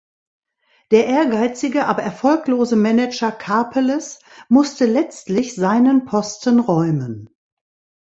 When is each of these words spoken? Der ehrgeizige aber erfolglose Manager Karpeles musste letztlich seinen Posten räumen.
Der 0.89 1.05
ehrgeizige 1.05 1.85
aber 1.85 2.01
erfolglose 2.01 2.75
Manager 2.75 3.31
Karpeles 3.31 4.19
musste 4.49 4.87
letztlich 4.87 5.53
seinen 5.53 6.05
Posten 6.05 6.59
räumen. 6.59 7.29